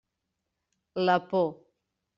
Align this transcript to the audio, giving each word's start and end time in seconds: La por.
La 1.05 1.19
por. 1.27 1.49